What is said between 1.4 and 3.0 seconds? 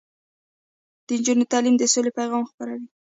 تعلیم د سولې پیغام خپروي.